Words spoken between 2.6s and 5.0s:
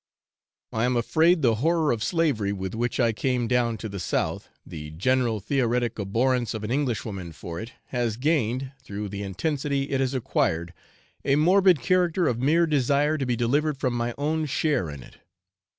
which I came down to the south, the